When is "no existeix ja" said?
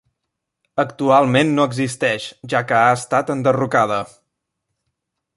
1.59-2.61